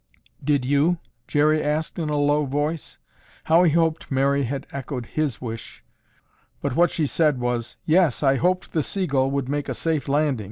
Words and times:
"Did 0.43 0.65
you?" 0.65 0.97
Jerry 1.27 1.61
asked 1.63 1.99
in 1.99 2.09
a 2.09 2.15
low 2.15 2.45
voice. 2.45 2.97
How 3.43 3.61
he 3.65 3.69
hoped 3.73 4.09
Mary 4.09 4.45
had 4.45 4.65
echoed 4.71 5.05
his 5.05 5.39
wish, 5.39 5.83
but 6.59 6.75
what 6.75 6.89
she 6.89 7.05
said 7.05 7.39
was, 7.39 7.77
"Yes, 7.85 8.23
I 8.23 8.37
hoped 8.37 8.71
the 8.73 8.81
Seagull 8.81 9.29
would 9.29 9.47
make 9.47 9.69
a 9.69 9.75
safe 9.75 10.09
landing. 10.09 10.39